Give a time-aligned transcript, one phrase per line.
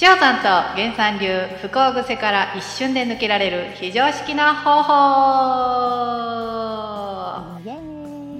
[0.00, 0.44] 千代さんと
[0.80, 1.28] 原産流
[1.60, 4.92] 不幸癖から一瞬で抜けられる非常識な方法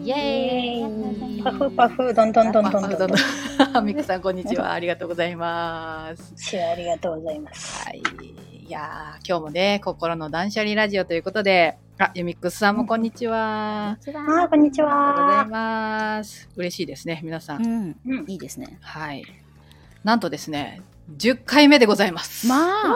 [0.03, 0.79] イエーイ。
[0.79, 1.43] イエーイ。
[1.43, 3.07] パフパフ、どんどんどんどんどんど
[3.83, 3.85] ん。
[3.85, 6.57] ミクさんこんにちはありがとうございます。
[6.57, 7.85] ありがとうございます。
[7.85, 7.99] はい。
[8.67, 11.77] いやー今日もね心の断捨離ラジオということで。
[11.99, 14.15] あユミックスさんもこんにちは、こん。
[14.15, 15.45] にちはこんにちありがとうございは。
[16.17, 16.49] ます。
[16.57, 18.31] 嬉しいですね皆さん、うん、うん。
[18.31, 18.79] いいですね。
[18.81, 19.27] はい。
[20.03, 20.81] なんとですね
[21.17, 22.95] 10回目でございますまあ、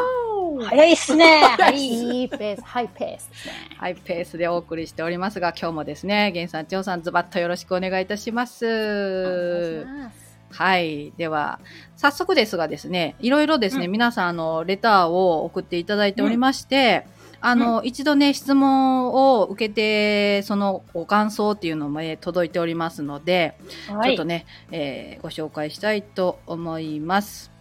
[0.66, 1.42] 早いっすね。
[1.74, 3.52] いいペース、ハイペースですね。
[3.76, 9.86] ハイペースでお送りしておりますが、今日もですね、源さん、千代さん、ズバッとよろしくお願いいたします。
[10.50, 11.12] はい。
[11.16, 11.58] では、
[11.96, 17.06] 早速ですがですね、いろいろですね、うん皆さん、あの、レターを送っていただいておりまして、
[17.40, 23.54] あの、一度ね、質問を受けて、そのご感想っていうのも、ね、届いておりますので、
[23.88, 27.53] はいちょっとね、えーご紹介したいと思います。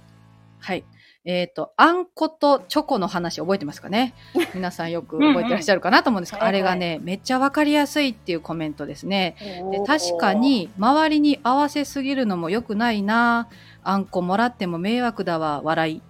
[0.64, 0.86] はい。
[1.26, 4.14] えっ、と、あんことチョコの話覚えてますかね？
[4.56, 9.36] 皆さんよく覚えてらっしゃるかなと思うんですけど、うんうんあれがね、めっちゃわかりやすいっていうコメントですね。
[9.72, 13.50] で確か、に、周りに合わせすぎるのも良くないな。
[13.84, 16.02] あんこもらっても迷惑だわ、笑い。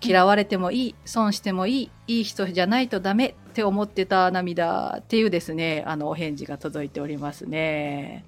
[0.00, 8.24] 嫌われてもいい、損してもいい、いい人じゃないとダメって思ってた涙っていうですね、あの、お返事が届いておりますね。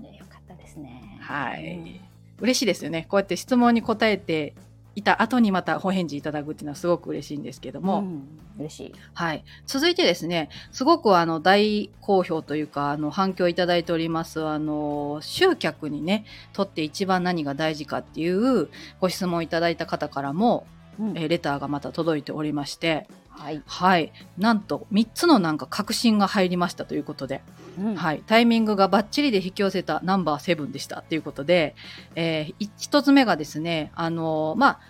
[0.00, 1.18] ねよかったですね。
[1.20, 2.00] はい。
[2.40, 3.06] 嬉しいですよね。
[3.08, 4.54] こうやって質問に答えて
[4.94, 8.94] いた後にまたお返事いただくっていうのはすごく嬉しいんですけども、うん、嬉しい。
[9.14, 9.44] はい。
[9.66, 18.68] 続いてですね、すごくあの大好評というか、あの反響いただいております、あの、集客にね、とって一番何が大事かっていう
[19.00, 23.62] ご質問いただいた方からも、うんえーレターがまた届いておりまして、はい。
[23.66, 24.12] はい。
[24.38, 27.42] なんと3つのなんか確信が入りましたということで、
[27.78, 31.74] うんはい、タイミングがバッチリで引き寄せたナンバーセブンでしたということで、
[32.14, 34.80] えーい一つ目がですね、あのーまあ、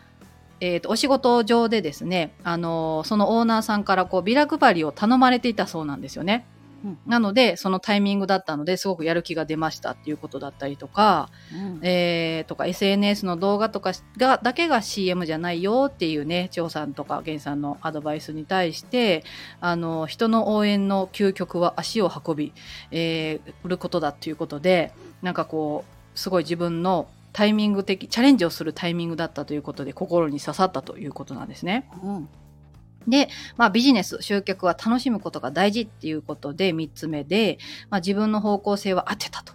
[0.60, 6.44] えーとお仕事上でですね、あのーそのオーナーさんからこうビラ配りを頼まれていたそうなんですよね。
[6.84, 11.80] うんなので、そのタイミングだったのですごくやる気が出ましたっていうことだったりとか、うん。
[11.82, 19.24] えーとか SNS の動画とかがだけが CM じゃないよっていうね張さんとか源さんのアドバイスに対して
[19.60, 22.52] あの人の応援の究極は足を運び、
[22.90, 24.92] えー売ることだっていうことで
[25.22, 25.84] なんかこ
[26.14, 31.88] うすごい自分のタイミング的チャレンジをするタイミングだったということで心に刺さったということなんですね。
[32.02, 32.28] うん
[33.06, 37.58] で、まあ、ビジネス、集客は楽しむことが大事っていうことで、3つ目で、
[37.90, 39.52] まあ、自分の方向性は合ってたと。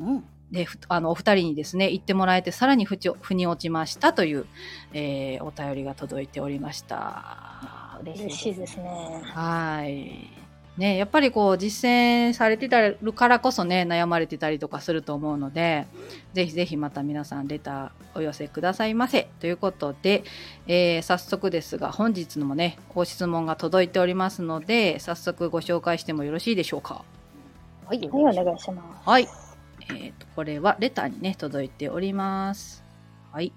[0.00, 4.44] うんで、ふあの、お二人にですね、言ってもらえて、さらにふちょ腑に落ちましたという、
[4.92, 7.98] えーお便りが届いておりました。
[8.02, 9.22] 嬉しいですね。
[9.24, 10.41] はい。
[10.82, 15.86] ね、やっぱりこう、実践されてたるからこそね、悩まれてたりとかすると思うので、
[16.32, 19.28] ぜひぜひまた皆さん、レターお寄せくださいませ。
[19.38, 20.24] ということで、
[20.66, 27.04] えー早速ですが、本日のもね、ご質問が届いておりますので、早速ご紹介してもよろしいでしょうか。
[27.86, 29.08] はい、はい、お願いします。
[29.08, 29.28] はい。
[29.88, 32.82] えっ、と、これはレターにね、届いております。
[33.30, 33.52] はい。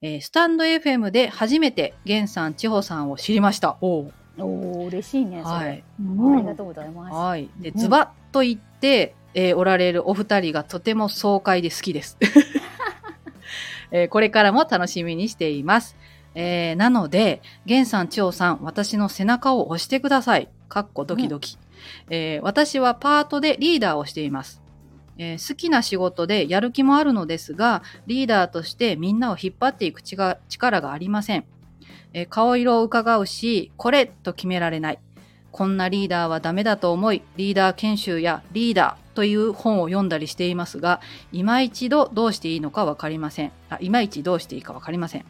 [0.00, 3.76] えースタンド FM で初めて、源さん、千穂さんを知りました。
[3.82, 5.42] おおお、嬉しいね。
[5.42, 5.84] はい。
[6.00, 7.14] ありがとうございます。
[7.14, 7.48] はい。
[7.58, 12.16] で、うんズバッと言って、えーおられるお二人がとても爽快で好きです。
[13.90, 15.96] えーこれからも楽しみにしています。
[16.34, 20.48] えーなので、源さん、千代さん、私の背中を押してください。
[20.68, 21.58] かっこドキドキ、
[22.10, 24.60] えー私はパートでリーダーをしています。
[25.16, 31.44] えー好きな仕事でやる気もあるのですが、リーダーとしてみんなを引っ張っていく力力がありません。
[32.14, 34.98] えー顔色を伺うし、これと決められない。
[35.52, 43.52] こんなリーダーはダメだと思い、リーダー研修やリーダーという本を読んだりしていますが、今一度どうしていいのかわかりません。
[43.68, 45.24] あ、いまいちどうしていいかわかりません。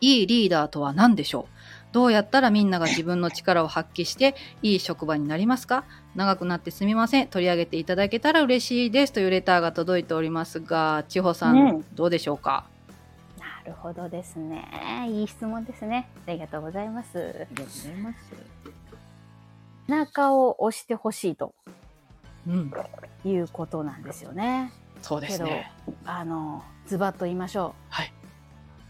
[0.00, 1.54] いいリーダーとは何でしょう？
[1.92, 5.84] どうやったらみんなが自分の力を発揮していい職場になりますか？
[6.14, 7.28] 長くなってすみません。
[7.28, 12.66] 取り上げていただけたら嬉しいですというレターが届いておりますが、千穂さん、うんどうでしょうか？
[12.68, 12.75] な
[13.66, 15.06] るほどですね。
[15.08, 16.08] いい質問ですね。
[16.26, 17.18] ありがとうございます。
[17.18, 18.18] ありがとうございます。
[19.86, 21.54] 背中を押してほしいと
[22.48, 22.72] うん、
[23.24, 24.72] いうことなんですよね。
[25.02, 25.72] そうですね。
[26.04, 27.92] あの、ズバッと言いましょう。
[27.92, 28.12] はい。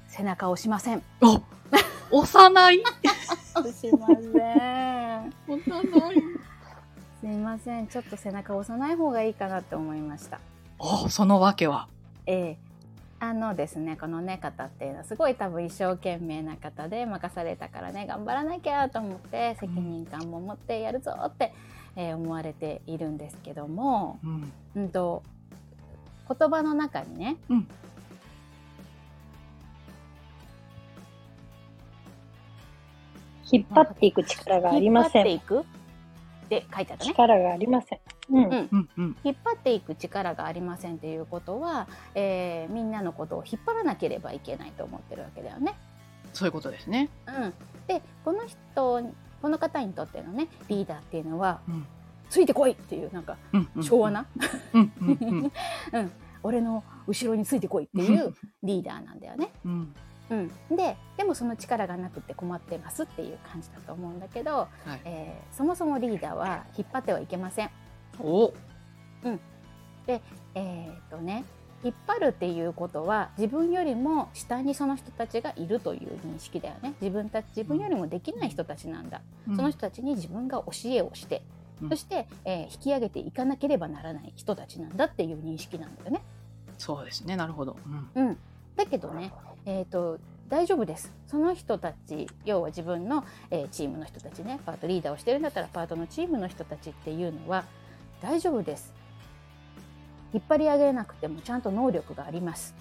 [0.09, 1.03] 背中を押しません。
[1.21, 1.43] お
[2.11, 2.83] 幼い
[3.55, 5.33] 押しません。
[5.49, 6.23] 幼い
[7.21, 7.87] すいません。
[7.89, 10.39] ちょっと背中を押さない方がいいかなって思いました。
[10.79, 11.89] おそのわけは？
[12.27, 12.66] ええ
[13.19, 21.55] あのですね、このね、方っていうのはすごい多分一生懸命な方で任されたからね、頑張らなきゃと思って責任感も持ってやるぞって、
[21.97, 24.53] えー思われているんですけども、うん。
[24.77, 25.23] うんと、
[26.29, 27.69] 言葉の中にね、うん
[33.51, 35.29] 引っ張っていく力がありません。
[35.29, 37.11] 引っ張っていくって書いてあったね。
[37.13, 38.01] 力がありません。
[38.31, 38.45] うん。
[38.45, 39.17] うんうんうん。
[39.25, 45.77] 引っ張っていく力がありませんっていうことは、えーみんなのことを引っ張らなければいけないと思ってるわけだよね。
[46.33, 47.09] そういうことですね。
[47.27, 47.55] うん、
[47.87, 49.03] でこの人
[49.41, 51.87] この方にとってのねリーダーっていうのは、うん
[52.29, 54.11] ついてこいっていうなんかうんうん昭和。
[54.11, 54.27] な、
[54.75, 55.53] うん、
[56.43, 58.35] 俺の後ろについてこいっていう
[58.65, 59.53] リーダーなんだよね。
[59.65, 59.95] うん。
[60.29, 65.01] うん、ででもその力がなくて困ってますっていう感じだと思うんだけど、はい。
[65.05, 67.71] えーそもそもリーダーは引っ張ってはいけません。
[68.21, 68.53] お。
[70.55, 71.45] えーっとね
[71.85, 79.21] 引っ張るっていうことは自分よりも下にその人たちがいるという認識だよね自分たち自分よりもできない人たちなんだ、
[79.55, 81.43] その人たちに自分が教えをして、
[81.83, 86.23] うんそして、えー引き上げていかなければならない人たちなんだっていう認識なんだよね。
[86.79, 87.37] そうですね。
[87.37, 87.77] なるほど。
[88.17, 88.29] うん。
[88.29, 88.39] うん、
[88.77, 89.31] だけどね、
[89.67, 90.19] えー、と
[90.49, 97.65] 大丈夫ですその人たち要は自分の、えーチームの人たちねパートリーダーをしてるんだったらパートのチームの人たちっていうのは
[98.21, 98.93] 大丈夫です。
[100.33, 102.75] 引っ張り上げなくてもちゃんと能力があります。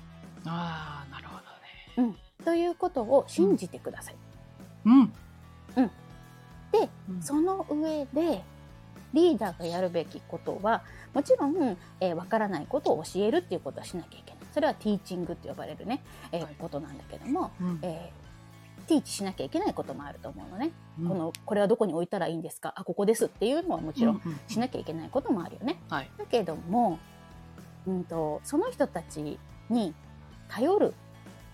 [0.46, 1.38] ああ、なるほ
[1.98, 2.16] どね。
[2.44, 4.16] ということを信じてください、
[4.86, 5.00] うん。
[5.00, 5.12] うん。
[6.72, 8.44] でうん、その上で
[9.14, 10.84] リーダーがやるべきことは
[11.14, 14.44] もちろん、えーわからないことを教えるっていうことはしなきゃいけない。
[14.54, 16.56] それはティーチングって呼ばれるね、えーはい。
[16.60, 17.80] ことなんだけども、うん。
[17.82, 18.25] えー
[18.86, 22.74] ティーチしなきゃいけないこともあると思うのね、うんこのこれはどこに置いたらいいんですか？
[22.76, 25.80] あここですっていうのはもちろんうんうんしなきゃいけないこともあるよね。
[25.90, 26.10] はい。
[26.18, 27.00] だけども、
[27.88, 29.40] うん、とその人たち
[29.70, 29.94] に
[30.48, 30.94] 頼る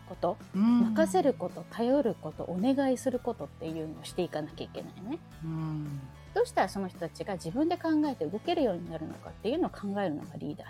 [0.07, 5.19] こと任任せること頼ることお願いすることっていうのをしていかなきゃいけないね。
[5.43, 6.01] うん。
[6.33, 10.67] どうしたらその人たちが自分で考えて動けるようになるのかっていうのを考えるのがリーダー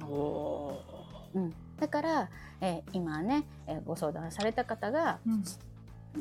[0.00, 0.82] なのおお
[1.32, 2.30] うん、だから、
[2.60, 5.42] えー今ね、えーご相談された方が、うん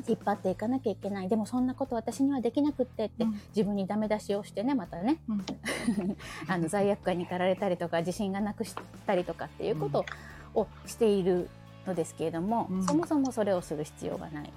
[0.07, 5.45] 引っ張っていかなきゃいけないでもそんなこと私にはできなくってって、うん自分にダメ出しをしてねまたね、うん
[6.47, 8.75] あの罪悪感に駆られたりとか自信がなくし
[9.07, 10.05] たりとかっていうこと
[10.53, 11.49] をしている
[11.87, 14.53] のですけれども、うんそもそもそれをする必要がない。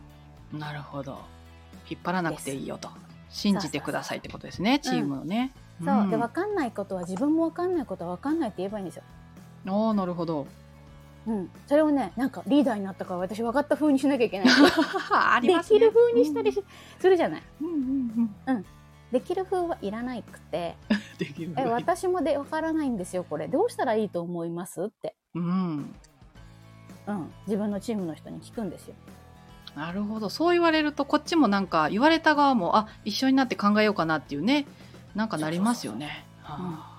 [0.53, 0.59] ー。
[0.59, 1.19] なるほど。
[1.89, 2.91] 引っ張らなくていいよと。
[3.31, 4.79] 信じてくださいってことですね。
[4.79, 5.53] チームのね。
[5.83, 9.03] そう、んで分かんないことは自分も分かんないことは分かんないって言えばいいんですよ。
[9.67, 10.47] おお、なるほど。
[11.27, 14.49] うん、それをねなんかリーダーになったから私分かった風にしなきゃいけない
[15.11, 15.55] ありで。
[15.63, 16.63] きる風にしたりし
[16.99, 17.43] するじゃない。
[17.61, 18.65] うんうんうん
[19.13, 20.75] できる風はいらないくて。
[21.59, 25.95] え私もでわからないんですよこれどうしたらいいと思いますって、うん。
[27.07, 28.95] うん、自分のチームの人に聞くんですよ。
[29.77, 30.29] なるほど。
[30.29, 34.67] そう言われると、こっちもなんか、言われた側も、あ、一緒になって考えようかなっていうね、
[35.15, 36.25] なんかなりますよね。
[36.47, 36.92] そうそうは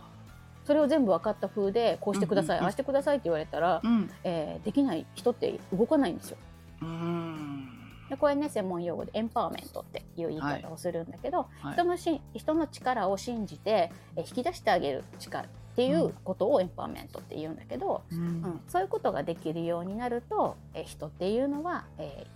[0.65, 4.09] それを全部分かった風でこうしてください、うんうんうんああしてくださいって言われたら、あうん。
[4.23, 6.37] えーできない人って動かないんですよ。
[6.81, 7.69] うん。
[8.09, 18.61] でこれね専門用語でエンパワーメントっていう言い方をするんだけど、はい人のし人の力を信じてえー引き出してあげる力っていうことをエンパワーメントって言うんだけど、ううんん。
[18.67, 22.33] そういうことができるようになると、えー人っていうのは、えー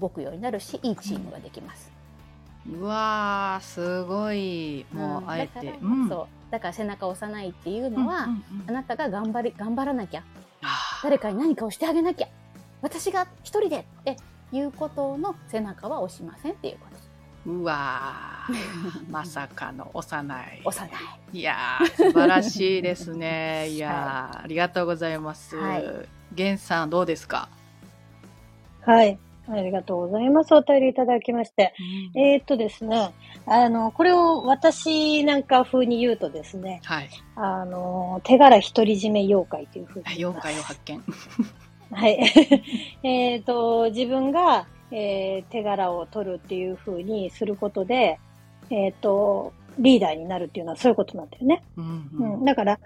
[0.00, 1.92] 動くようになるしいいチームができます。
[2.66, 4.86] うわー、すごい。
[4.90, 5.46] もう、んあえ。
[5.48, 6.08] てうん。
[6.08, 8.64] そうだから背中を押さないっていうのは、うんうんうん。
[8.68, 10.22] あなたが頑張り頑張らなきゃ。
[11.02, 12.28] 誰かに何かをしてあげなきゃ。
[12.82, 14.16] 私が一人でって
[14.52, 16.96] いうことの背中は押しませんっていうこと。
[17.46, 19.10] うわー。
[19.10, 20.62] まさかの幼い。
[20.64, 21.38] 押さない。
[21.38, 23.68] いやー、素晴らしいですね。
[23.74, 25.56] いやー、ありがとうございます。
[25.56, 25.84] はい。
[26.32, 27.48] 源さん、どうですか、
[28.82, 29.18] はい。
[29.48, 30.54] ありがとうございます。
[30.54, 31.72] お便りいただきまして。
[32.14, 33.12] えーっとですね、
[33.46, 37.08] あの、これを私なんか風に言うとですね、はい。
[37.36, 40.46] あの、手柄独り占め妖怪という風に言います。
[40.46, 41.04] 妖怪を発見。
[41.92, 42.18] はい。
[43.04, 48.18] えっと、自分が、えー手柄を取るっていう風にすることで、
[48.70, 51.62] えっ、と、リーダーになるっていうのはそういうことなんだよね。
[51.76, 52.44] うんううんん。
[52.44, 52.78] だから、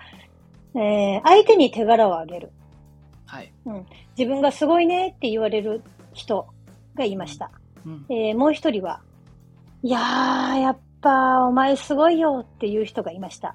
[0.75, 2.51] えー相手に手柄をあげる。
[3.27, 3.53] はい。
[4.19, 6.47] 自分がすごいねって言われる人
[6.95, 7.51] がいました。
[7.87, 9.01] うんえーもう一人は、
[9.83, 13.55] いやー、やっぱ、お前すごいよっていう人がいました。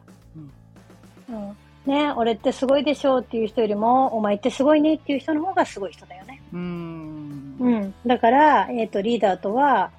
[1.29, 1.57] うん。
[1.85, 6.41] ね、俺ってすごいでしょうっていう人よりも、お前ってすごいねっていう人の方がすごい人だよね。
[6.51, 7.55] うーん。
[7.59, 7.93] うん。
[8.05, 9.91] だから、えっ、と、リーダーとは、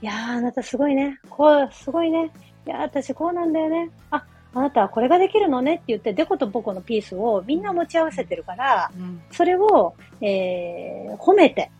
[0.00, 1.18] いやー、あなたすごいね。
[1.28, 2.30] こう、すごいね。
[2.66, 3.90] いやー、私こうなんだよね。
[4.10, 11.70] あ、あなたはこれができるのねって言って、デコとボコのピースをみんな持ち合わせてるから、うんそれを、えー、褒めて、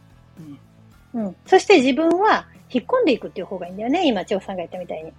[1.14, 1.36] うんうん。
[1.46, 4.06] そして自分は引っ込んでいくっていう方がいいんだよね。
[4.06, 5.12] 今、千代さんが言ったみたいに。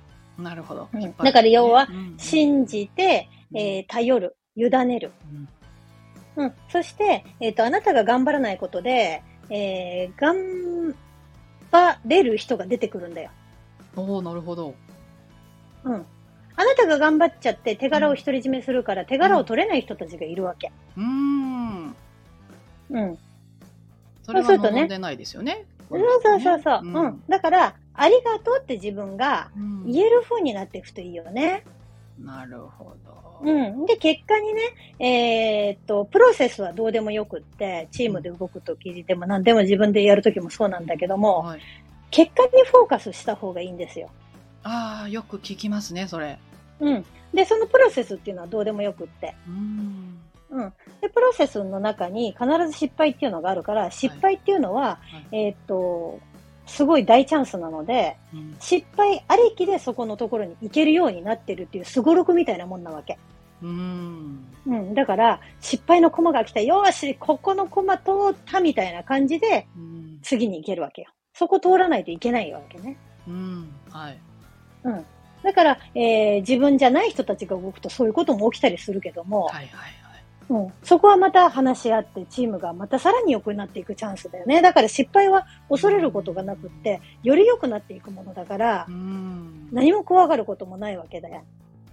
[0.43, 0.89] なるほど。
[0.93, 5.11] うんだから要はうんうん信じて、えー、頼る、委ねる。
[5.31, 5.47] うん
[6.37, 6.53] うん。
[6.69, 10.35] そして、えっ、と、あなたが頑張らないことで、えー、頑
[10.89, 10.95] 張
[11.75, 13.31] 張れる人が出てくるんだよ。
[13.95, 14.75] おおなるほど。
[15.83, 15.93] うん。
[15.93, 20.71] あなたが頑張っちゃって手柄を独り占めするから手柄を取れない人たちがいるわけ。
[20.95, 21.95] うーん。
[22.91, 23.17] うん。
[24.23, 25.65] それは望んでないですよね。
[25.89, 26.83] そうそうそうそう。
[26.83, 27.23] んん。
[27.27, 31.63] だから、ありがとうって自分がうん言える風になっていくといいよね。
[32.19, 33.39] なるほど。
[33.41, 33.85] うん。
[33.85, 34.61] で、結果にね、
[34.99, 41.59] えーっと、プロセスはどうでもよくって、チームで動くときでも何でも自分でやるときもそうなんだけども、はい。
[42.11, 44.09] 結果にフォーカスした方がいいんですよ。
[44.63, 46.39] ああ、よく聞きますね、それ。
[46.79, 47.05] うん。
[47.33, 49.35] で、そのプロセスっていうのはどうでもよくって。
[49.47, 50.19] うん。
[50.49, 50.73] うん。
[51.01, 54.99] で、プロセスの中に必ず失敗っていうのがあるから、失敗っていうのは、は
[55.31, 56.19] いえーっと、
[56.65, 63.17] すごい大チャンスなので、うん失敗ありきでそこのところに行けるようになってるっていうすごろくみたいなもんなわけ。
[63.61, 64.45] うん。
[64.67, 64.93] うん。
[64.93, 66.61] だから、失敗のコマが来た。
[66.61, 70.19] よーし、ここのコマ通ったみたいな感じで、うん。
[70.21, 71.09] 次に行けるわけよ。
[71.33, 72.97] そこ通らないといけないわけね。
[73.27, 73.69] うん。
[73.89, 74.19] はい。
[74.83, 75.05] うん。
[75.43, 80.04] だから、えー自分じゃない人たちが動くとそういうことも起きたりするけども、はいはいはい。
[80.47, 84.61] うん、そこはまた話し合ってチームがまたさらに良くなっていくチャンスだよね。
[84.61, 89.69] だから失敗は恐れることがなくって、より良くなっていくものだからう、ん。
[89.71, 91.43] 何も怖がることもないわけだよ。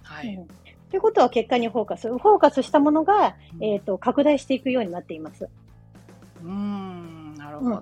[0.03, 0.35] はい。
[0.35, 0.47] うん。
[0.93, 2.07] ということは結果にフォーカス。
[2.07, 5.49] フォーカスしたものが、えっ、と、拡大していくようになっています。
[6.43, 7.33] うん。
[7.35, 7.81] なるほど。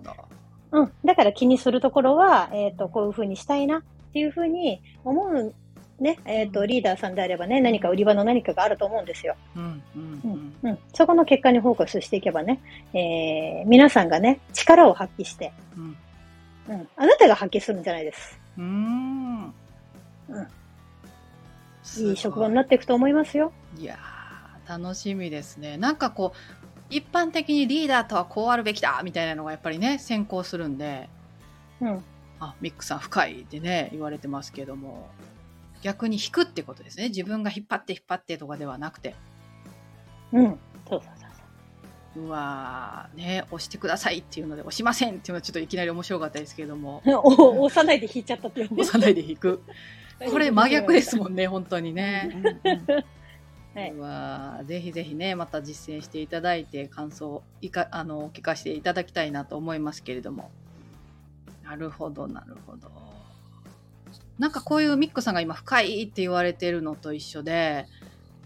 [0.72, 0.92] うん。
[1.04, 3.82] だから気にするところは、えっ、と、こういうふうにしたいなっ
[4.14, 5.54] ていうふうに思う、
[6.00, 9.36] ね、えっ、と、リーダーさんであればね、何か売り場の何かがあると思うんですよ。
[9.58, 9.84] うん。
[9.96, 10.22] うん。
[10.64, 10.80] うん。
[10.94, 12.62] そこの結果にフォーカスしていけばね、
[12.94, 15.98] えー、皆さんがね、力を発揮して、うん。
[16.70, 16.88] うん。
[16.96, 18.40] あなたが発揮するんじゃないです。
[18.58, 19.46] うん。
[19.46, 19.52] うん
[21.98, 23.52] いい職場になっていくと思いますよ。
[23.78, 25.78] いやー楽しみですね。
[25.78, 26.38] なんかこう
[26.90, 31.10] 一般的にリーダーとはこうあるべきだみたいなのがやっぱりね先行するんで、
[31.82, 32.04] うん。
[32.40, 35.10] あミックさん深いってね言われてますけども、
[35.82, 37.08] 逆に引くってことですね。
[37.10, 39.16] 自分が引っ張って引っ張ってとかではなくて、
[40.34, 40.60] うん。
[40.90, 41.32] そうそうそう
[42.14, 49.62] うわーね押してくださいっていうので押しませんっていうのはちょっといきなり面白かったですけども、 押さないで引いちゃったっていうね押さないで引く。
[50.30, 52.30] これ真逆ですもんね本当にね。
[53.74, 60.52] はいぜひぜひねまた実践していただいて感想をいかあの聞かせていただきたいなと思いますけれども
[61.64, 62.92] なるほどなるほど
[64.38, 67.88] なんかこういうミックさんが今深いって言われてるのと一緒で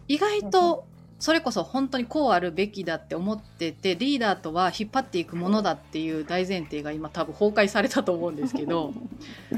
[0.08, 0.86] 意外と
[1.26, 8.94] それこそ本当にこうあるべきだって思っててリーダーとは引っ張っていくものだっていう大前提が今多分崩壊されたと思うんですけど
[9.52, 9.58] そ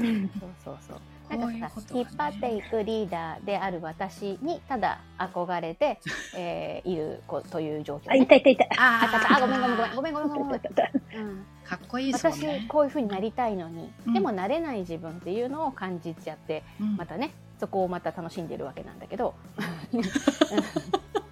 [0.64, 1.36] そうそう。
[1.36, 6.00] ね引っ張っていくリーダーである私にただ憧れて、
[6.34, 8.22] えーいるこという状況、あ、ね。
[8.22, 8.68] 痛い痛い痛い。
[8.70, 11.26] たああごめんごめんあごめんごめんごめんごめんごめん。
[11.26, 12.64] うんかっこいいですもん私ね。
[12.66, 19.34] こういう風になりたいのに、うんでもなれない自分っていうのを感じちゃってうんまたねそこをまた楽しんでるわけなんだけど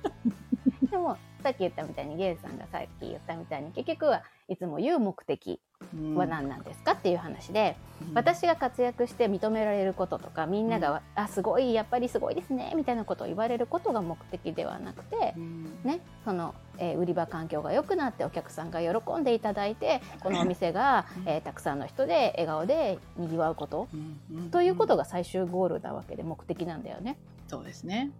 [1.47, 5.61] さっき言ったみたいにゲイさんがさっき言ったみたいに結局はいつも言う目的
[5.95, 6.15] うん。
[6.17, 7.76] は何なんですかっていう話で、
[8.09, 8.15] うん。
[8.15, 15.79] 私が活躍して認められることとかみんなが、あすごいやっぱりすごいですねみたいなことを言われることが目的ではなくて、うん。
[15.85, 21.29] ね、その、えー売り場環境が良くなってお客さんが喜んでいただいてこのお店が、うん。
[21.29, 23.87] えーたくさんの人で笑顔でにぎわうこと。
[23.95, 24.19] うん。
[24.33, 24.50] うん。
[24.50, 27.17] ということが最終ゴールなわけで目的なんだよね。
[27.47, 28.11] そうですね。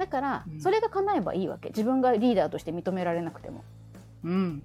[0.00, 3.62] だからうんそれが叶えばいいわけ自分がリーダーとして認められなくても。
[4.24, 4.32] うん。
[4.32, 4.62] うん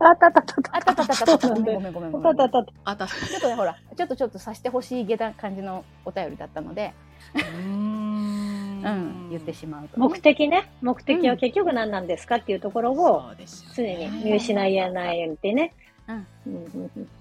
[0.00, 2.72] あったたたたあったたたそうなんだよごめんごめんごあめんごめんったたた。
[2.84, 3.06] あた。
[3.06, 6.92] ちょっとねほらちょっとちょっとさしてほしいげな感じのお便りだったので、
[7.34, 10.70] うーんうん、言ってしまうと、目的ね。
[10.82, 15.72] 目的は結局何なんですかっていうところをそうですよ常ねに見失いやないようにってね。
[16.08, 16.26] うん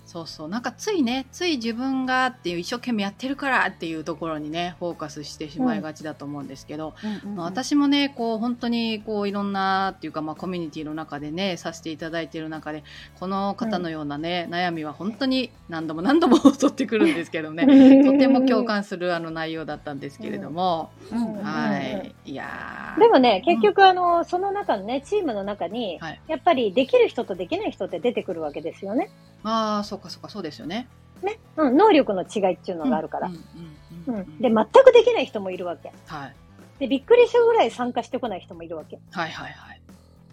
[0.06, 0.50] そうそう。
[0.50, 12.84] なんかついねつい自分がっていう一生懸命やってるからっていうところにねフォーカスしてしまいがちだと思うんですけど、うんうんまあ私もねこう本当にこういろんなっていうか、まあ、コミュニティの中でねさせていただいている中で
[13.20, 17.66] この方のようなね、悩みは本当に何度も何度も襲ってくるんですけどね
[18.06, 21.44] とても共感するあの内容だったんですけれども、うん。
[21.44, 22.16] はい。
[22.26, 23.00] いやー。
[23.00, 26.20] でもね、結局、あの、その中のね、チームの中に、はい。
[26.28, 29.10] やっぱりできる人とできない人って出てくるわけですよね。
[29.44, 30.88] ああそうかそうかそうですよね。
[31.24, 31.40] ね。
[31.56, 33.30] うん、能力の違いっていうのがあるから。
[33.30, 35.92] で、全くできない人もいるわけ。
[36.06, 36.36] はい
[36.80, 39.00] で、びっくりするぐらい参加してこない人もいるわけ。
[39.12, 39.82] はいはいはい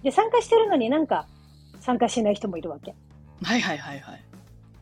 [0.02, 1.26] で、参加してるのになんか、
[1.80, 2.94] 参加しない人もいるわけ。
[3.42, 4.22] はいはいはいはい。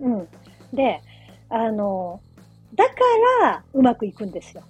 [0.01, 0.29] うん。
[0.73, 1.01] で、
[1.49, 2.21] あの、
[2.75, 2.95] だか
[3.43, 4.65] ら、うまくいくんですよ。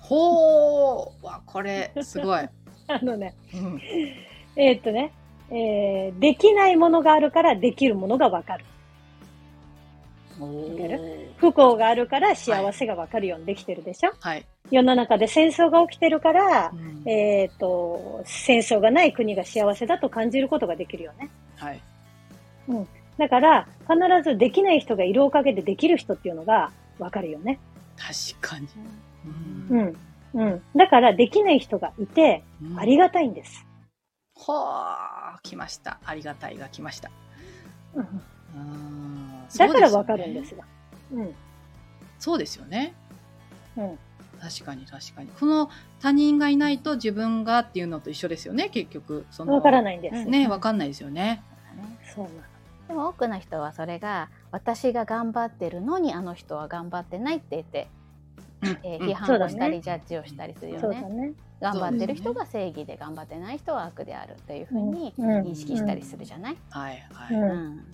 [0.00, 2.40] ほーわこれすごい。
[2.86, 3.80] あのね、うん
[4.54, 5.12] えーっとね、
[5.50, 8.64] えーできないものがあるからできるものがわかる。
[10.40, 14.46] お不幸があるから幸せがわかるようにできてるでしょ、はい。
[14.70, 21.30] 世の中で戦争が起きてるからう、んえっ、と、戦争がない国が幸せだと感じることができるよね。
[21.56, 21.80] はい。
[23.18, 27.58] だから、必ずできない人がいるおかげでできる人っていうのがわかるよね。
[27.96, 28.68] 確かに。
[29.70, 29.76] う。
[29.76, 29.96] ん。
[30.34, 30.62] うん。
[30.74, 33.66] だから、できない人がいて、うんありがたいんです。
[34.36, 35.98] はあ、来ました。
[36.04, 37.10] ありがたいが来ました。
[37.94, 38.22] うん
[38.54, 40.64] うんだからわかるんですよ。
[41.12, 41.34] うん。
[42.18, 42.94] そうですよね。
[43.76, 43.98] うん。
[44.40, 45.28] 確かに確かに。
[45.28, 49.24] この他人がいないと自分がっていうのと一緒ですよね、結局。
[49.30, 50.16] そのわからないんです。
[50.16, 51.42] うんね、わかんないですよね。
[52.14, 52.36] そうなの。
[52.88, 57.88] でも多くの人はそれが私が頑張ってるのにあの人は頑張ってないって言って、
[58.84, 61.32] えー批判をしたり、ジャッジをしたりするよねね。
[61.60, 67.34] 頑張ってる人が正義で頑張ってない人は悪であるっていうふうにうん認識したりするじゃない、はいはい。
[67.34, 67.84] うんうん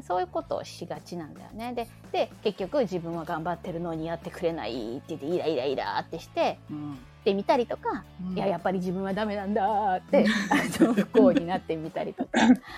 [0.00, 1.72] そういうことをしがちなんだよね。
[1.74, 6.98] でで結局自分は頑張ってるのにやってくれないって言ってイライライラってしてうん。
[7.24, 8.36] で見たりとか、うん。
[8.36, 12.30] いややっぱり自分はダメなんだってあの不幸になってみたりとか、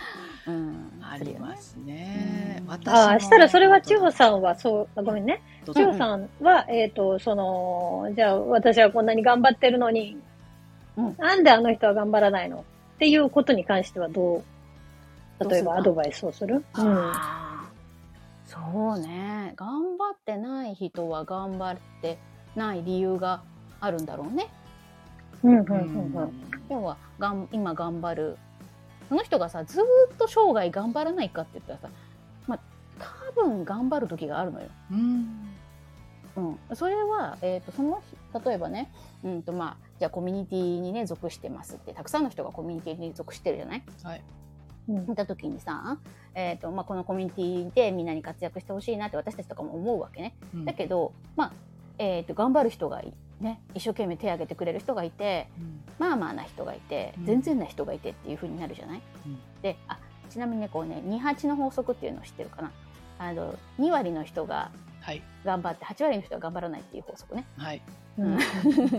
[0.46, 2.58] うん、ありますすね。
[2.62, 2.70] うん。
[2.70, 4.12] 私ああ、したらそれは千穂ん。
[4.12, 5.40] さんはそう、あごめんね。
[5.72, 10.18] 千穂さんは、えっ、と、その、じゃあ私はこんなに頑張ってるのに、
[10.96, 11.16] うん。
[11.18, 12.58] なんであの人は頑張らないの？
[12.58, 14.44] っていうことに関してはどう、
[15.40, 16.48] 例えばアドバイスをする？
[16.48, 22.18] るよねあーそうね頑張ってない人は頑張って
[22.54, 23.42] ない理由が
[23.80, 24.48] あるんだろうね。
[25.42, 25.58] うん。
[25.58, 26.32] うん、うん、ううん、うん。
[26.70, 28.38] 要はがん今頑張る
[29.08, 31.88] その人がさずーっと生涯頑張らないかって言ったらさ
[32.46, 32.60] まあ
[33.34, 34.68] 多分頑張る時があるのよ。
[34.92, 35.50] うん。
[36.36, 38.02] うん、それは、えー、とその
[38.44, 38.90] 例えばね、
[39.22, 43.82] うんとまあ、じゃあコミュニティにね属してますってたくさんの人がコミュニティに属してるじゃない？
[44.02, 44.22] はい。
[44.88, 45.98] うん見た時にさ、
[46.34, 50.34] えーとまあ、このコミュニティでみんなに活躍してほしいなって私たちとかも思うわけね。
[50.54, 51.52] うんだけど、まあ
[51.98, 62.72] えー、と頑張る人がいね一生懸命手を挙げてくれる人がいてうんまあまあな人がいてうん全然な人がいてっていう風になるじゃない、うんであちなみにねこうね28の法則っていうのを知ってるかな？
[63.18, 64.70] あの2割の人が
[65.00, 65.22] はい。
[65.44, 67.46] 頑張って8割の人は頑張らないっていう法則ね。
[67.58, 67.82] はい。
[68.18, 68.38] うん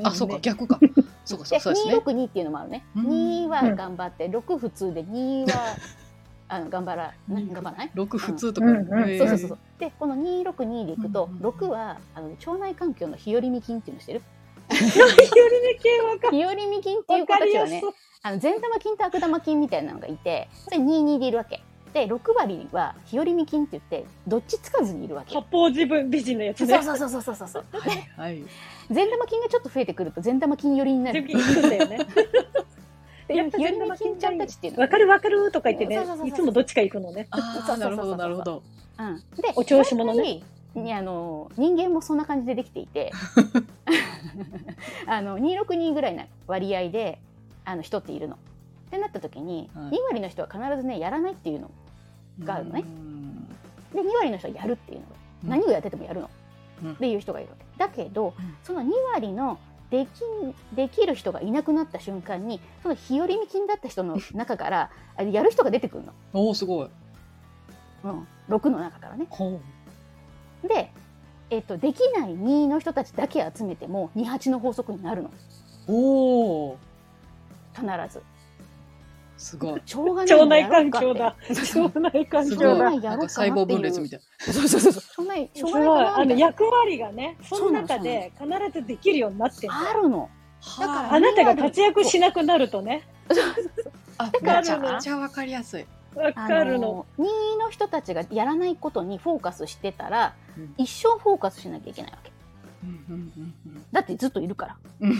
[0.04, 0.80] あ、そうか、で逆か。
[1.24, 1.96] そうか、そでうそうですね。
[1.96, 2.86] 262っていうのもあるね。
[2.96, 5.76] うん2は頑張って6普通で2は
[6.48, 7.92] あの頑張ら頑張らない？
[7.96, 8.68] 六普通とか。
[8.68, 9.58] そうそうそうそう。
[9.80, 14.22] でこの262でいくとうんうんうん6はあの腸内環境の日和見菌っていうのしてる？
[14.70, 17.82] よりね系わか日和見菌っていうわ子たちはね。
[18.22, 21.62] あの善玉菌と悪玉菌みたいなのがいてそれ22でいるわけ。
[21.96, 25.34] で6割は日和見菌って言ってどっちつかずにいるわけ。
[25.34, 26.74] 八方自分美人のやつね。
[26.84, 27.66] そうそうそうそうそうそう。
[27.72, 28.10] はい。
[28.18, 28.44] はい。
[28.92, 31.26] 善玉菌がちょっと増えてくると善玉菌寄りになる。
[31.26, 32.00] 全部言うんだよね。
[33.30, 37.28] で日和見菌ちゃんたちっていうのわかるわかるとか言ってねいつもどっちか行くのね。
[37.32, 38.62] あなるほど、なるほど。
[39.00, 40.42] うん、でお調子者ね
[40.76, 43.14] にあの人間もそんな感じでできていて
[45.08, 47.20] あの262ぐらいな割合で
[47.64, 48.36] あの人っているの。
[48.36, 48.38] っ
[48.90, 51.72] てなった時に、はい2割の人は必ずねやらないっていうの
[52.44, 52.84] があるのね。
[52.86, 53.48] うん。
[53.94, 55.06] で2割の人はやるっていうの。
[55.06, 55.50] が、うん。
[55.50, 56.30] 何をやっててもやるの、
[56.84, 56.92] うん。
[56.94, 57.66] っていう人がいるわけ。
[57.78, 58.56] だけど、うん。
[58.64, 60.10] その2割のでき
[60.76, 66.90] できる人がいなくなった瞬間にその日和見菌だった人の中から あやる人が出てくるの、おお、すごい。
[68.04, 69.26] うん、6の中からね。
[69.30, 69.60] ほ
[70.64, 70.92] で、
[71.50, 75.32] えっと、できない2の人たちだけ集めても28の法則になるの。
[75.88, 76.78] お。
[77.74, 78.22] 必ず
[79.38, 79.82] すごい。
[79.82, 81.36] 腸内環境だ。
[81.50, 82.50] 腸内環。
[82.50, 82.68] 境だ。
[82.70, 85.84] 腸内なんか細胞分裂みたいそうそうそうそう腸内しょうすごい。
[85.84, 89.68] がないかなあの役割がね、その中で必ずできるようになって。
[89.70, 90.30] あるの
[90.80, 90.88] な。
[90.88, 93.08] だからあなたが活躍しなくなるとね、
[94.18, 95.86] あ、だからめちゃめちゃわかりやすい。
[96.16, 97.06] わあかるの。
[97.20, 97.24] 2
[97.60, 102.32] の人たちがやらないことにフォーカスしてたら、うん一生フォーカスしなきゃいけないわけ
[102.84, 105.16] うんうんうんだってずっといるからうん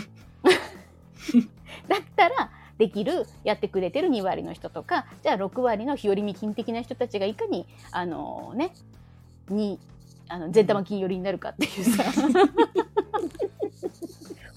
[1.88, 8.72] だったらできるやってくれてる2割の人とかじゃあ6割の日和見菌的な人たちがいかにあのね
[9.48, 9.78] に
[10.28, 12.04] あの善玉菌寄りになるかっていうさ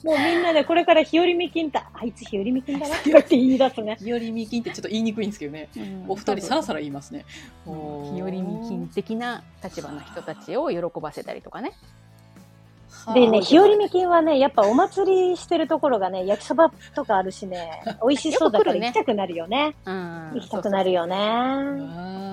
[0.03, 1.89] もうみんなでこれから日和見菌だ。
[1.93, 3.97] あいつ日和見菌だなとかって言い出すね。
[3.99, 5.67] 日和見菌ってちょっと言いにくいんですけどね。
[6.07, 7.25] お二人さらさら言いますね。
[7.67, 11.73] うん日和見菌的な立場の人たちを喜ばせたりとかね
[13.13, 13.89] でね、日和見菌。
[13.89, 19.75] 菌はね、やっぱお祭りしてるところがね、焼きそばとかあるしね、 美味しそうだから行きたくなるよね。
[19.85, 21.17] うん行きたくなるよね。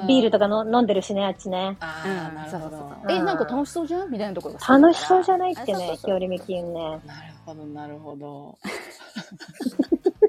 [0.07, 1.77] ビールとかの飲んでるしね、あっちね。
[1.81, 2.93] あうんあ、なるほど。
[3.09, 6.81] えなんか楽しそうじゃんみたいなところが楽しそうじゃないってね、あそうそうそう日和見菌ね。
[6.81, 7.01] なる
[7.45, 8.59] ほど、なるほど。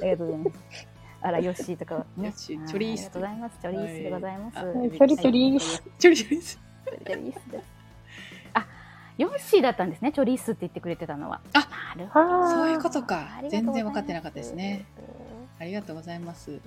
[0.02, 0.88] ありがとうございます。
[1.21, 2.28] あら、ヨッシーとかね。
[2.28, 3.60] ヨッシーはいチョリースありがとうございます。
[3.62, 4.58] チョリースでございます。
[4.58, 5.84] はいチョリチョリース。
[6.00, 6.60] チョリチョリです。
[7.06, 7.77] チョリースです。
[9.18, 11.42] ヨッシーだったんですねチョリッスって言ってくれてたのは。
[11.54, 12.50] あなるほど。
[12.50, 13.28] そういうことか。
[13.50, 14.86] 全然分かってなかったですね。
[15.60, 16.60] ありがとうございます。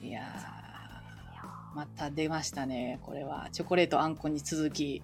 [0.00, 2.98] いやーまた出ましたね。
[3.02, 3.48] これは。
[3.52, 5.02] チョコレートあんこに続き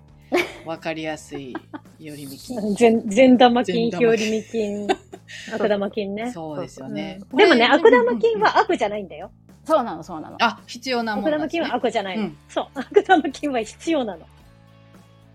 [0.64, 1.54] 分かりやすい
[1.98, 2.60] 寄り道。
[2.76, 4.88] 善善玉菌、善玉日和見菌、
[5.52, 6.30] 悪玉菌ね。
[6.32, 7.36] そうですよね、うん。
[7.36, 9.30] でもね、悪玉菌は悪じゃないんだよ。
[9.64, 10.36] そうなのそうなの。
[10.40, 11.34] あ必要なものね。
[11.34, 12.24] 悪玉菌は悪じゃないの。
[12.24, 12.36] うん。
[12.48, 12.66] そう。
[12.74, 14.26] 悪玉菌は必要なの。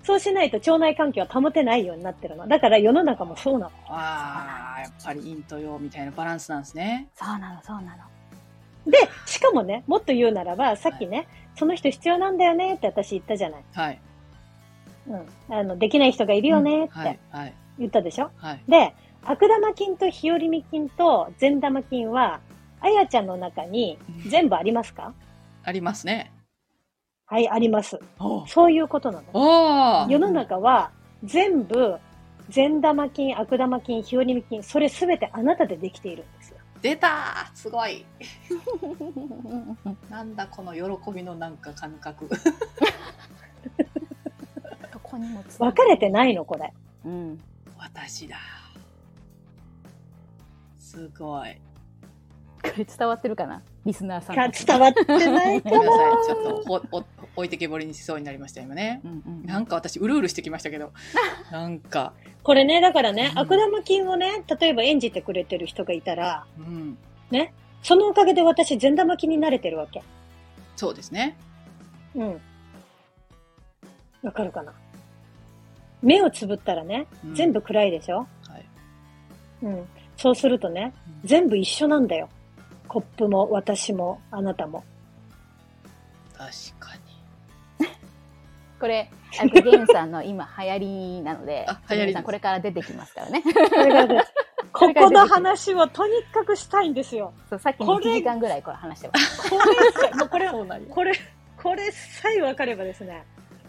[0.03, 2.47] そうしないと腸内環境は保てないようになってるの。
[2.47, 3.71] だから世の中もそうなの。
[3.87, 7.07] ああやっぱり陰と陽みたいなバランスなんですね。
[7.15, 8.91] そうなのそうなの。
[8.91, 13.63] で、しかもね、もっと言うならば、さっきね、その人必要なんだよねって私言ったじゃない。
[13.73, 13.99] はい。
[15.07, 15.25] うん。
[15.55, 17.53] あの、できない人がいるよねっはいてはい。
[17.79, 18.61] 言ったでしょ、はい。
[18.67, 22.41] で、悪玉菌と日和見菌と善玉菌は、
[22.81, 25.13] あやちゃんの中に全部ありますか？
[25.63, 26.32] ありますね
[27.25, 27.99] はい、あります。
[28.19, 30.07] おそういうことなの。
[30.09, 30.91] 世の中は
[31.23, 31.97] 全部、
[32.49, 36.57] 善玉菌、悪玉菌、日和見菌、それすべてあなたでできているんですよ。
[36.81, 37.55] 出たー。
[37.55, 38.05] すごい。
[40.09, 42.27] なんだこの喜びのなんか感覚。
[44.91, 46.73] どこにも分かれていないの、これ。
[47.05, 47.41] うん。
[47.77, 48.37] 私だ。
[50.77, 51.55] すごい。
[52.61, 53.61] これ伝わってるかな？
[53.85, 56.11] リスナーさんか伝わってないか ごめんなさい。
[56.11, 57.03] なちょっとおお
[57.35, 59.01] 置いてけぼりにしそうになりました今ね。
[59.03, 60.91] うんうんなんか私うるうるしてきましたけど。
[61.51, 62.13] なんか。
[62.43, 63.39] これね、だからね、うん。
[63.39, 66.97] 悪玉菌をね、例えば演じてくれてる人がいたら、うん。
[67.81, 70.01] そのおかげで私、善玉菌に慣れてるわけ。
[70.77, 71.35] そうですね。
[72.15, 72.41] うん。
[74.21, 74.71] わかるかな？
[76.01, 77.35] 目をつぶったらね、うん。
[77.35, 78.19] 全部暗いでしょ？
[78.47, 78.65] はい。
[79.63, 79.87] うん。
[80.15, 80.93] そうするとね、
[81.23, 81.27] うん。
[81.27, 82.29] 全部一緒なんだよ。
[82.93, 84.83] コップも、私も、あなたも。
[86.37, 86.93] 確か
[88.79, 93.41] これあとゲンさんの今流行りなので あ流行りこれから出てきますからね
[94.73, 97.31] こ ここの話をとにかくしたいんですよ。
[97.49, 99.57] そうさっきも1時間ぐらいこれ話してますこ
[100.37, 101.13] れ これ、これ、
[101.55, 103.23] これさえ分かればですね、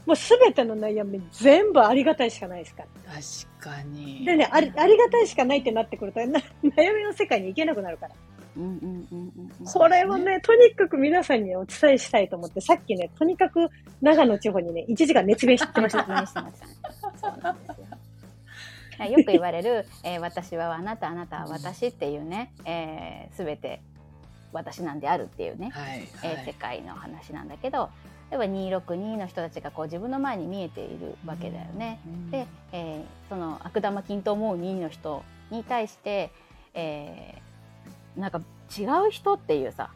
[0.04, 3.12] もうすべての悩み全部ありがたいしかないですから。
[3.12, 8.14] 確かにでね、ありありがたいしかないってなってくると、な悩みの世界に行けなくなるから。
[8.56, 13.68] うんうんうんうんうんこれをね、とにかく皆さんにお伝えしたいと思って、さっきね、とにかく
[14.00, 16.00] 長野地方にね、1時間熱弁してました。
[16.04, 16.74] 説明してましたね
[17.20, 17.68] そうなんです
[19.10, 23.80] よく言われる、えー私はあなたあなたは私っていうね、えー、全て
[24.52, 27.90] 私なんであるっていうね、はいえー世はい界の話なんだけど
[28.30, 32.00] 例えば262の人たちがこう自分の前に見えているわけだよね。
[32.06, 36.30] うんで、えーその悪玉菌と思う2の人に対して、
[36.74, 37.43] えー
[38.16, 38.40] なんか
[38.76, 39.90] 違う人っていうさ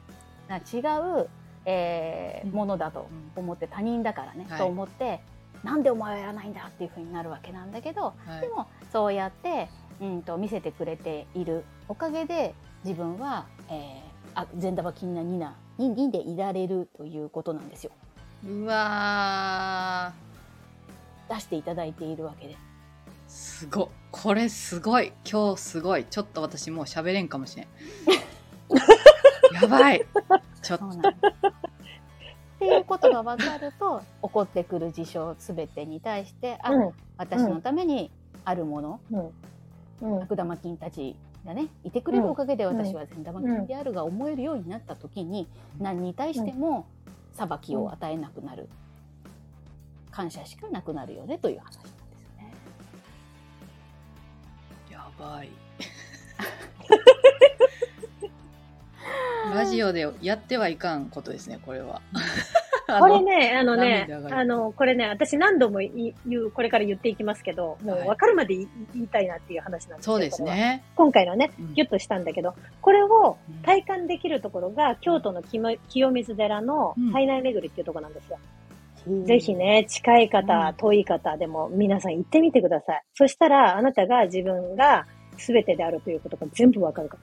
[0.48, 1.28] 違う、
[1.66, 2.52] えーうん。
[2.52, 4.58] ものだと思って他人だからね、はい。
[4.58, 5.20] と思って
[5.62, 8.40] なんでお前はやらないんだっていうふうになるわけなんだけどはい。
[8.40, 9.68] でもそうやって、
[10.00, 12.54] うん、と見せてくれているおかげで
[12.84, 17.92] 自分は、えー、あ善玉菌な2な2にでいられるということなんですよ。
[18.46, 20.12] うわ
[21.28, 22.67] 出していただいているわけで。
[23.28, 25.12] ーすごっこれすごい。
[25.30, 26.04] 今日すごい。
[26.04, 27.66] ちょっと私もう喋れんかもしれん。
[29.52, 30.04] やばい。
[30.62, 30.86] ちょっと。
[30.86, 30.90] っ
[32.58, 38.10] ていうことが分かると起こってくる事象すべてに対してあ、うん、私のために
[38.44, 40.22] あるもの、うん、うん。
[40.22, 41.14] 悪玉菌たち
[41.46, 45.46] がねいてくれるおかげでうん私は善玉菌であるが思えるようになった時に、
[45.78, 46.86] 何に対しても
[47.34, 48.68] 裁きを与えなくなる、
[50.10, 51.78] 感謝しかなくなるよねという話
[55.18, 55.48] ばい
[59.54, 62.02] ラジオでやってはいかんことですねこれは。
[63.00, 70.42] これね、あのねあの、これね、私何度も言う、これから言っていきますけど、もうはい分かるまで言いたいなっていう話なんですよそうです。
[70.42, 71.74] ね、今回のね、うん。
[71.74, 73.62] ギュッとしたんだけど、これをうん。
[73.62, 77.12] 体感できるところが、京都の清清水寺のうん。
[77.12, 78.38] 体内巡りっていうところなんですよ。
[79.26, 80.74] ぜひね、近い方、うん。
[80.74, 83.02] 遠い方でも皆さん行ってみてください。
[83.14, 87.16] そしたら、あなたが自分が全てであるということが全部わかるか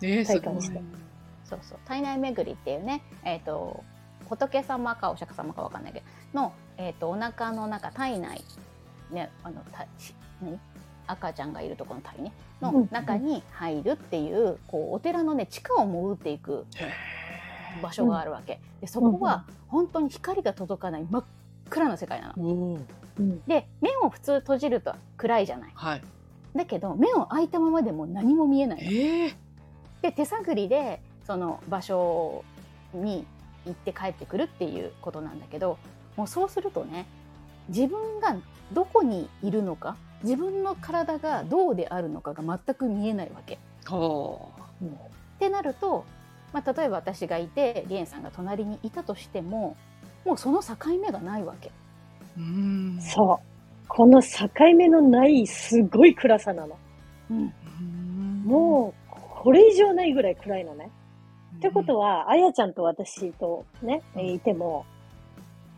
[0.00, 0.08] ら。
[0.08, 0.80] えー、体感して。
[1.44, 1.78] そうそう。
[1.84, 3.82] 体内巡りっていうね、えー、と
[4.28, 6.02] 仏様かお釈迦様かわかんないけ
[6.32, 8.42] どの、えー、とお腹の中体内、
[9.10, 10.58] ね、あのたし何？
[11.06, 12.72] 赤ちゃんがいるところの体ねうん。
[12.72, 16.64] の中に入るっていうこうお寺のね地下を潜っていく。
[16.76, 16.84] へ
[17.80, 21.24] 場所があるわけ、でそこは本当に光が届かない真っ
[21.70, 22.86] 暗な世界なの。
[23.18, 23.42] うん。
[23.46, 25.70] で目を普通閉じると暗いじゃない。
[25.74, 26.02] はい
[26.54, 28.90] だけど目を開いたままでも何も見えないの。
[28.90, 29.34] えー、
[30.02, 32.44] で手探りでその場所
[32.92, 33.26] に
[33.64, 35.78] 行って帰ってくるっていうことなんだけど
[36.16, 37.06] もうそうするとね
[37.68, 38.36] 自分が
[38.72, 43.58] どこにいるのか自分の体がどうであるのかが全く見えないわけ。
[43.86, 44.50] ほ
[45.34, 46.04] ってなると、
[46.52, 49.76] まあ、例えば私がいてリエンさんが隣にいたとしても
[50.24, 51.70] もうその境目がないわけ。
[52.38, 52.40] う。
[52.40, 52.98] うん。
[53.00, 53.88] そう。
[53.88, 56.78] この境目のないすごい暗さなの。
[57.30, 58.42] うんうん。
[58.44, 60.90] もう、これ以上ないぐらい暗いのね。
[61.52, 64.86] うん、ってことは、あやちゃんと私とね、えーいても、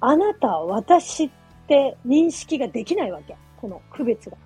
[0.01, 1.31] あなたは私っ
[1.67, 3.37] て認識ができないわけ。
[3.57, 4.37] この区別が。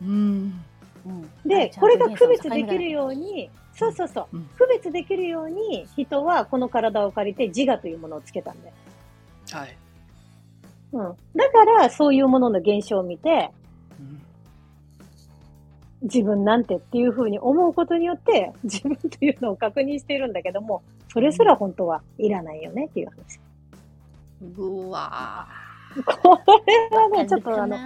[0.00, 0.64] うん。
[1.06, 8.74] うんで、これが区別できるように、そうそうそう、うん区別できるように、人はこの体を借りて自我というものをつけたんだよ。
[9.50, 9.76] はい。
[10.92, 11.16] うん。
[11.34, 13.50] だから、そういうものの現象を見て、
[13.98, 14.22] うん
[16.02, 23.38] 自分なんてっていうふうに思うことによって、自分というのを確認しているんだけども、それすら本当はいらないよねっていう話。
[24.58, 25.46] うわ
[26.04, 27.76] これはね、ちょっとあの、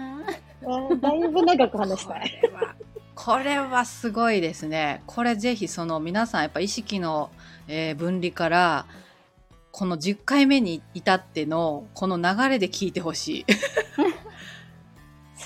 [1.00, 2.40] だいぶ長く話したい。
[3.16, 5.02] これはすごいですね。
[5.06, 7.30] これぜひその皆さんやっぱ意識の、
[7.66, 8.86] 分離から、
[9.72, 13.46] この10回目に至ってのこの流れで聞いてほしい。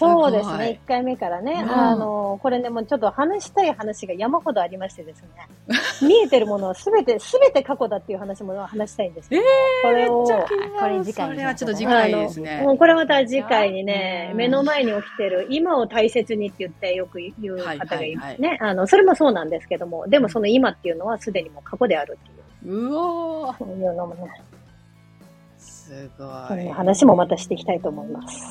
[0.00, 1.62] そうですね、1回目からね。
[1.62, 5.28] うんあの、これね、もうちょっと話したい話が山ほどありましてですね。
[6.08, 9.42] 見えてるものはすべて、すべて過去だっていう話も話したいんですけど、
[9.82, 12.62] これを、これ次回にそれはちょっと次回ですね。
[12.62, 18.48] もうこれまた次回にね、うん目の前に起きてる今を大切にって言ってよく言う方がいますね。
[18.48, 24.30] はいあの、それもそうなんですけども、でもその今っていうのはすでにもう過去であるっていう、うおーそういうのもね、
[25.58, 26.24] すご
[26.56, 26.64] い。
[26.64, 28.49] な話もまたしていきたいと思います。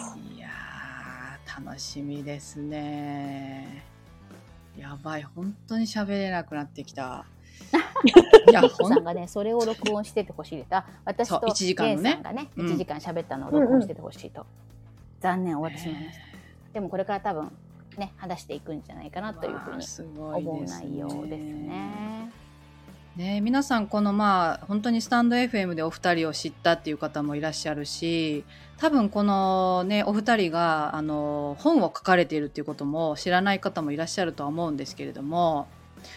[1.65, 3.83] 楽しみですね。
[4.77, 7.25] やばい、本当に喋れなくなってきた。
[8.49, 10.67] いや、さんがね、それを録音しててほしいです。
[10.73, 14.45] あ、私と一時間のねゲンさんがね、うん1時間喋ったのを録音しててほしいと。
[15.19, 16.23] 残念、終わってしまいました。
[16.73, 17.51] でもこれから多分、
[17.97, 22.08] ね、話していくんじゃないかなというふうにわあすごい思う内容ですね。
[23.19, 23.41] ね。
[23.41, 28.45] 皆さんこのまあ本当にスタンド FM でお二人を知ったっていう方もいらっしゃるし
[28.77, 35.67] 多分このねお二人があの本を書かれているっていうことも知らない方もいらっしゃるとは思うんですけれども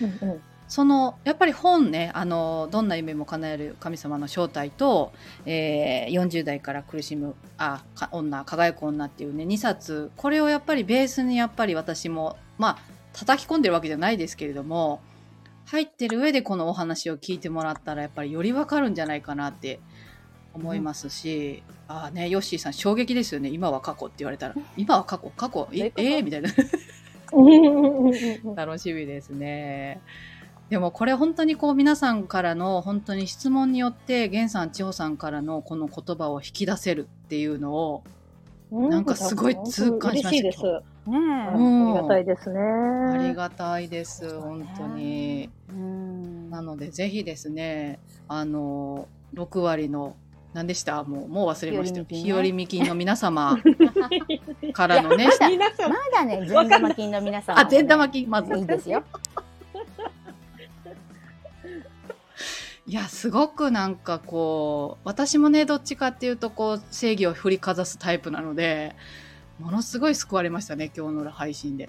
[0.01, 0.41] うんうん。
[0.69, 5.13] そのやっぱり本ねあのどんな夢も叶える神様の正体と、
[5.45, 12.79] えー40代から苦しむあか女輝く女っていうね2冊これをやっぱりベースにやっぱり私もまあ
[13.13, 15.03] 叩き込んでるわけじゃないですけれども
[15.73, 19.81] 入ってる上でこのお話を聞いてもらったらやっぱりよりわかるんじゃないかなって
[20.53, 23.49] 思いますし、ああねヨッシーさん衝撃ですよね。
[23.49, 24.55] 今は過去って言われたら。
[24.77, 25.33] 今は過去。
[25.35, 25.67] 過去？
[25.73, 25.91] え？
[25.97, 26.19] え？
[26.19, 26.51] ーみたいな。
[27.33, 27.47] うん。
[27.47, 30.03] うんうんうん楽しみですね。
[30.69, 38.05] でもこれ本当にこう皆さんからの本当に質問によって源さん千穂さんからのこの言葉を引き出せるっていうのを
[38.71, 38.91] うん。
[38.91, 40.59] なんかすごい痛感しました嬉しいです。
[41.07, 41.17] ね
[41.55, 41.97] うん。
[41.97, 42.61] ありがたいですね。
[42.61, 45.51] ありがたいです本当に。
[45.69, 46.51] うん。
[46.51, 50.17] なのでぜひですねあの6割の
[50.53, 51.03] 何でした？
[51.05, 52.07] もうもう忘れましたよ。
[52.09, 53.57] 日日和和見見金の皆様
[54.75, 55.49] からのねまだ
[55.89, 58.55] まだね、善玉金の皆さん、あ善玉金まず。
[58.57, 59.03] いいですよ。
[62.87, 68.95] いやすごくなんかこう私もねどっちかっていうとこう正義を振りかざすタイプなので
[69.59, 71.89] ものすごい救われましたね今日の配信で。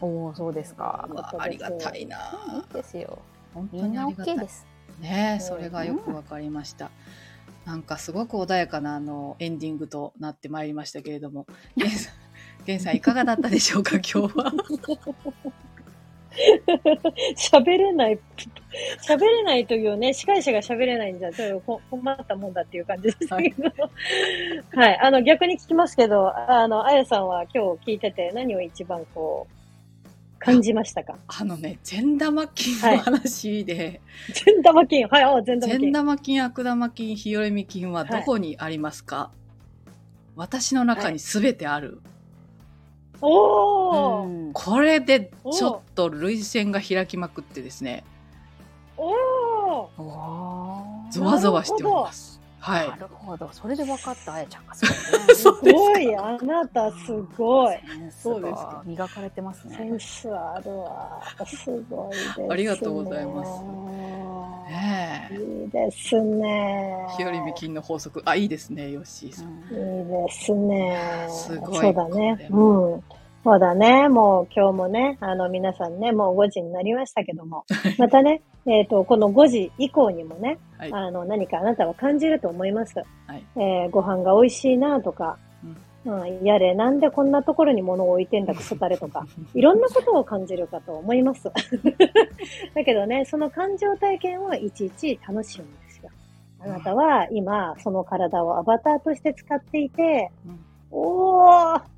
[0.00, 1.08] おお、そうですか。
[1.38, 2.16] ありがたいな。
[2.54, 3.18] いいですよ。
[3.52, 4.66] 本当にありがた OK いです。
[5.00, 5.38] ね。
[5.40, 6.90] それがよくわかりました、
[7.64, 11.46] なんかすごく穏やかなあのエンディングとなってまいりましたけれども。
[12.66, 14.52] 源さんいかがだったでしょうか今日は
[17.36, 18.18] 喋れない、
[19.06, 23.36] 喋れないというね、司会者が喋れないんじゃ、ちょっとこ困ったもんだっていう感じですけど。
[24.80, 24.98] はい。
[25.00, 29.58] あの、逆に聞きますけど、あの、あやさんは今日聞いてて何を一番こう、
[30.40, 31.18] 感じましたか？
[31.26, 34.00] あのね善玉金の話で、
[34.32, 35.08] 善玉金。
[35.08, 35.80] はい、あ、善玉金。
[35.80, 39.32] 善玉金悪玉金日和見金はどこにありますか、
[40.36, 42.00] 私の中に全てある、
[43.20, 44.52] おー、うん。
[44.52, 48.04] これでちょっと涙腺が開きまくってですね。
[48.96, 49.14] おー。
[49.98, 53.48] おーゾワゾワしておりますはいなるほど。
[53.52, 55.34] それで分かった、あやちゃんが すごいね。
[55.34, 57.76] すごい、あなたすごい。
[58.10, 59.90] そうですがか磨かれてますセね。
[59.90, 61.20] ンスあるわ。
[61.46, 62.46] すごいです、ね。
[62.50, 67.06] ありがとうございますねえいいですね。
[67.16, 71.26] 日和見金の法則あいいですねヨッシーさん、うんいいですね。
[71.30, 72.48] すごいそうだね。
[72.50, 73.02] うん。
[73.48, 74.10] そうだね。
[74.10, 77.64] もう今日もね、あの皆さんね、もう5時になりましたけども、
[77.96, 82.98] またね、えっ、と、この5時以降にもね、はいあの何かあなたは感じると思います。
[83.26, 85.38] はいえーご飯が美味しいなとか、
[86.04, 91.44] うんうん、やれ、なんでこんなところに物を置いてんだ、クソタレとか、 いろんなことを感じるかと思います。
[92.74, 96.10] だけどね、その感情体験をいちいち楽しむんですよ。
[96.60, 101.97] あなたは今、その体をアバターとして使っていて、うん、おー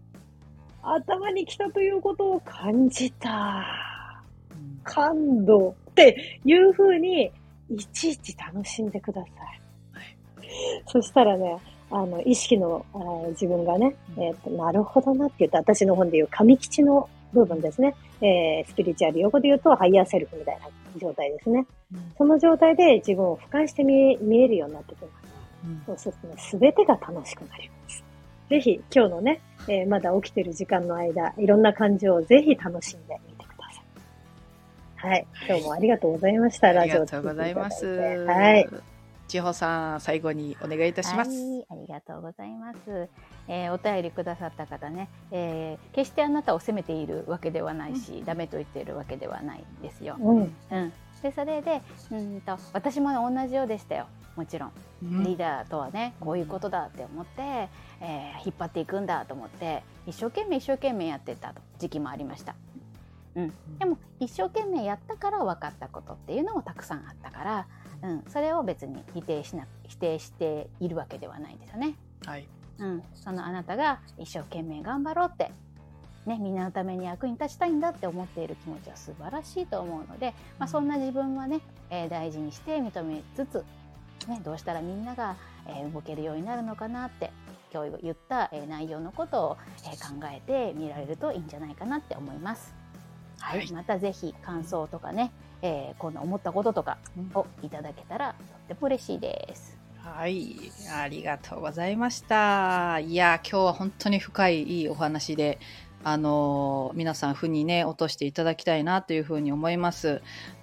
[0.82, 3.64] 頭に来たということを感じた。
[4.82, 7.30] 感動っていうふうに、
[7.70, 9.32] いちいち楽しんでください。
[9.92, 10.16] はい、
[10.86, 11.56] そしたらね、
[11.90, 17.94] あの、意識のあ自分がね、えっ、ー、と、なるほどなって言うと、私の本で言う神吉の部分ですね。
[18.20, 21.66] えー、スピリチュアル用語で言うと、ハイヤーセルフみたいな状態ですね。
[21.92, 25.10] うん、その状態で自分を俯瞰して見え見えるようになってきます。
[25.64, 28.04] うん、そうするとね、すべてが楽しくなります。
[28.50, 33.70] ぜひ、今日のね、えー、まだ起きてる時間の間、いろんな感情をぜひ楽しんでみてくだ
[34.98, 35.12] さい。
[35.12, 35.26] はい。
[35.46, 36.72] 今日もありがとうございました。
[36.72, 37.86] ラジオありがとうございます。
[37.86, 38.68] はい。
[39.28, 41.30] 千穂さん、最後にお願いいたします。
[41.30, 43.08] はい、ありがとうございます。
[43.46, 50.16] えー、お便りくださった方ね、えー、決してあなたを責めているわけではないし、うん、ダメと言っているわけではないですよ。
[50.18, 57.68] うん、うん、でそれでうんと私も同じようでしたよもちろん、うん、リーダーとはねこういうことだって思って、
[58.00, 62.54] えー、引っ張っていくんだと思って一生懸命一生懸命やってた時期もありました。
[63.36, 67.66] うん、でも一生懸命やったから分かったことっていうのもたくさんあったから、
[68.02, 71.94] うん、それを別に否定しな否定しているわけではないんですよね。
[72.26, 72.46] はい、
[72.78, 75.52] うん、そのあなたが一生懸命頑張ろうって、
[76.26, 83.64] ね、みんなのために役に立ちたいんだって思っている気持ちは素晴らしいと思うので、まあ、そんな自分はね、えー、大事にして認めつつ、
[84.28, 85.36] ね、どうしたらみんなが、
[85.66, 87.30] えー、動けるようになるのかなって
[87.72, 92.74] 今日言った、えー、内容のことを、えー、考えてみられるといいんじゃないかなって思います。
[93.38, 96.98] はい、またぜひ感想とかね、えー、こんな思ったこととか
[97.34, 99.78] をいただけたらとっても嬉しいです。
[99.98, 100.56] はい、
[100.94, 102.98] ありがとうございました。
[103.00, 105.58] いや、今日は本当に深いいいお話で、
[106.02, 110.22] あの皆さん負にね落としていただきたいなというふうに思います。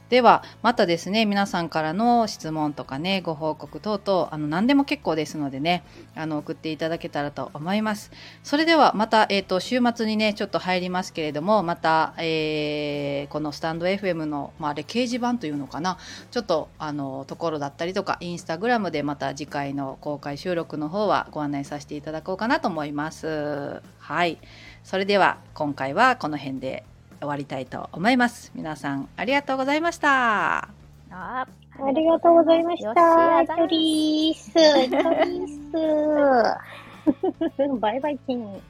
[0.10, 5.84] ではまたですね皆さんからの質問とかねご報告等々あの何でも結構ですのでね
[6.16, 8.12] あの送っていただけたらと思います。
[8.44, 15.98] それではまた、えーと、週末にねちょっと入りますけれどもまた、えー、このスタンド FM の、まあ、あれ掲示板というのかな
[16.32, 23.82] ちょっとあのところだったりとかインスタグラムでまた次回の公開収録の方はご案内させていただこうかなと思います。
[24.00, 24.38] はい。
[24.84, 26.86] それでは今回はこの辺で。
[27.20, 28.52] 終わりたいと思います。
[28.56, 30.70] 皆さんありがとうございました。
[31.12, 31.48] あ
[31.80, 32.94] ありがとうございました。
[33.46, 36.78] チョリース、チョリース。
[37.80, 38.62] バイバイキン。